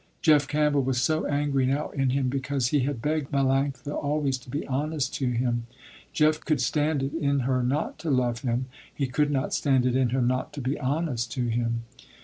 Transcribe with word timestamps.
Jeff 0.23 0.47
Campbell 0.47 0.81
was 0.81 0.99
so 0.99 1.27
angry 1.27 1.63
now 1.67 1.89
in 1.91 2.09
him, 2.09 2.27
because 2.27 2.69
he 2.69 2.79
had 2.79 3.03
begged 3.03 3.29
Melanctha 3.31 3.93
always 3.93 4.39
to 4.39 4.49
be 4.49 4.65
honest 4.65 5.13
to 5.13 5.29
him. 5.29 5.67
Jeff 6.11 6.39
could 6.39 6.59
stand 6.59 7.03
it 7.03 7.13
in 7.13 7.41
her 7.41 7.61
not 7.61 7.99
to 7.99 8.09
love 8.09 8.39
him, 8.41 8.65
he 8.91 9.05
could 9.05 9.29
not 9.29 9.53
stand 9.53 9.85
it 9.85 9.95
in 9.95 10.09
her 10.09 10.21
not 10.23 10.53
to 10.53 10.59
be 10.59 10.79
honest 10.79 11.31
to 11.33 11.49
him. 11.49 11.83